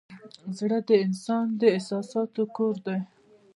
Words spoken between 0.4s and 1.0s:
زړه د